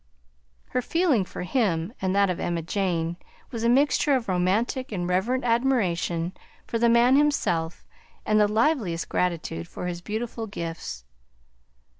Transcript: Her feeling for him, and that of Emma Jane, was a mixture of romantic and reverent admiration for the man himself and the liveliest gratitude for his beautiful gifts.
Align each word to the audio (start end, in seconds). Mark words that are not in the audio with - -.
Her 0.69 0.81
feeling 0.81 1.23
for 1.25 1.43
him, 1.43 1.93
and 2.01 2.15
that 2.15 2.31
of 2.31 2.39
Emma 2.39 2.63
Jane, 2.63 3.17
was 3.51 3.63
a 3.63 3.69
mixture 3.69 4.15
of 4.15 4.27
romantic 4.27 4.91
and 4.91 5.07
reverent 5.07 5.43
admiration 5.43 6.33
for 6.65 6.79
the 6.79 6.89
man 6.89 7.17
himself 7.17 7.85
and 8.25 8.39
the 8.39 8.47
liveliest 8.47 9.07
gratitude 9.09 9.67
for 9.67 9.85
his 9.85 10.01
beautiful 10.01 10.47
gifts. 10.47 11.05